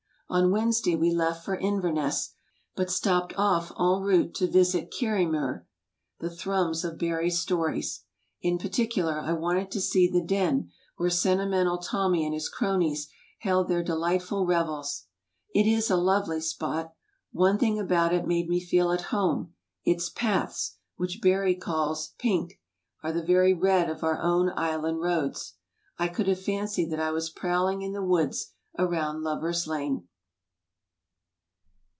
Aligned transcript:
On 0.33 0.49
Wednesday 0.49 0.95
we 0.95 1.11
left 1.11 1.43
for 1.43 1.57
Inverness, 1.57 2.33
but 2.73 2.89
stopped 2.89 3.33
off 3.35 3.69
en 3.77 4.01
route 4.01 4.33
to 4.35 4.47
visit 4.49 4.89
Kirriemuir, 4.89 5.65
the 6.21 6.29
"Thrums" 6.29 6.85
of 6.85 6.97
Barrie's 6.97 7.37
stories. 7.41 8.05
In 8.41 8.57
particular, 8.57 9.19
I 9.19 9.33
wanted 9.33 9.69
to 9.71 9.81
see 9.81 10.09
the 10.09 10.21
'Den' 10.23 10.71
where 10.95 11.09
Sentimental 11.09 11.79
Tommy 11.79 12.23
and 12.23 12.33
his 12.33 12.47
cronies 12.47 13.09
held 13.39 13.67
their 13.67 13.83
de 13.83 13.93
lightful 13.93 14.45
revels. 14.45 15.03
It 15.53 15.67
is 15.67 15.89
a 15.91 15.97
lovely 15.97 16.39
spot. 16.39 16.93
One 17.33 17.57
thing 17.57 17.77
about 17.77 18.13
it 18.13 18.25
made 18.25 18.47
me 18.47 18.61
feel 18.63 18.93
at 18.93 19.01
home, 19.11 19.53
its 19.83 20.09
paths, 20.09 20.77
which 20.95 21.19
Barrie 21.21 21.55
calls 21.55 22.13
'pink,' 22.17 22.57
are 23.03 23.11
the 23.11 23.21
very 23.21 23.53
red 23.53 23.89
of 23.89 23.97
of 23.97 24.03
our 24.05 24.21
own 24.21 24.49
island 24.55 25.01
roads. 25.01 25.55
I 25.99 26.07
could 26.07 26.29
have 26.29 26.39
fancied 26.41 26.89
that 26.91 27.01
I 27.01 27.11
was 27.11 27.29
prowling 27.29 27.81
in 27.81 27.91
the 27.91 28.01
woods 28.01 28.53
around 28.79 29.23
Lovers' 29.23 29.67
Lane. 29.67 30.07